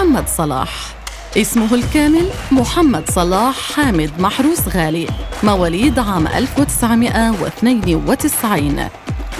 [0.00, 0.94] محمد صلاح.
[1.36, 5.06] اسمه الكامل محمد صلاح حامد محروس غالي.
[5.42, 8.88] مواليد عام 1992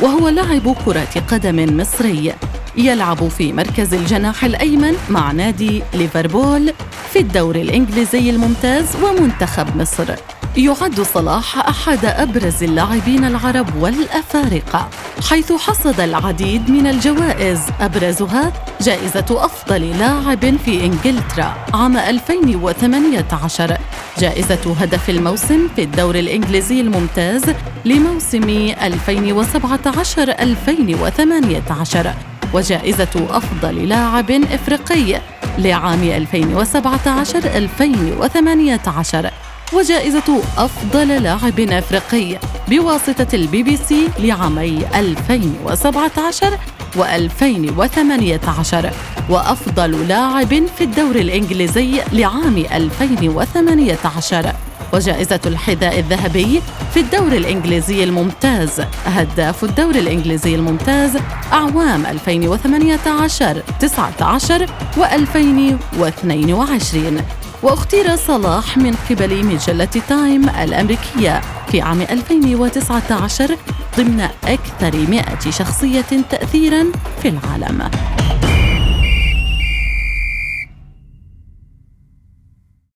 [0.02, 2.34] وهو لاعب كرة قدم مصري.
[2.77, 6.72] يلعب في مركز الجناح الأيمن مع نادي ليفربول
[7.12, 10.14] في الدوري الإنجليزي الممتاز ومنتخب مصر.
[10.56, 14.88] يعد صلاح أحد أبرز اللاعبين العرب والأفارقة.
[15.29, 23.79] حيث حصد العديد من الجوائز أبرزها جائزة أفضل لاعب في إنجلترا عام 2018
[24.18, 27.43] جائزة هدف الموسم في الدوري الإنجليزي الممتاز
[27.85, 28.49] لموسم
[28.82, 32.12] 2017 2018
[32.55, 35.20] وجائزة أفضل لاعب إفريقي
[35.58, 39.30] لعام 2017 2018
[39.72, 42.39] وجائزة أفضل لاعب أفريقي
[42.70, 46.58] بواسطة البي بي سي لعامي 2017
[46.96, 48.86] و2018
[49.30, 54.52] وأفضل لاعب في الدوري الإنجليزي لعام 2018
[54.92, 56.62] وجائزة الحذاء الذهبي
[56.94, 61.16] في الدوري الإنجليزي الممتاز هداف الدوري الإنجليزي الممتاز
[61.52, 67.22] أعوام 2018 19 و2022
[67.62, 73.56] واختير صلاح من قبل مجلة تايم الأمريكية في عام 2019
[73.97, 76.84] ضمن أكثر 100 شخصية تأثيرا
[77.22, 77.91] في العالم.